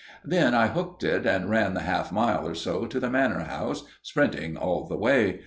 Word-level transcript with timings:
"Then 0.25 0.55
I 0.55 0.65
hooked 0.65 1.03
it 1.03 1.27
and 1.27 1.47
ran 1.51 1.75
the 1.75 1.81
half 1.81 2.11
mile 2.11 2.47
or 2.47 2.55
so 2.55 2.87
to 2.87 2.99
the 2.99 3.07
Manor 3.11 3.43
House, 3.43 3.83
sprinting 4.01 4.57
all 4.57 4.87
the 4.87 4.97
way. 4.97 5.39